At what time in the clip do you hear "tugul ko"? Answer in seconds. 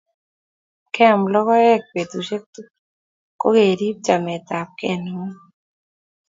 2.53-3.47